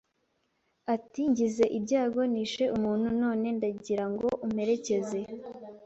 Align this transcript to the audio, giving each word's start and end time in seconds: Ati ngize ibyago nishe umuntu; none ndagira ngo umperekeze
Ati 0.93 1.21
ngize 1.29 1.65
ibyago 1.77 2.21
nishe 2.31 2.63
umuntu; 2.75 3.07
none 3.21 3.45
ndagira 3.57 4.05
ngo 4.11 4.27
umperekeze 4.45 5.19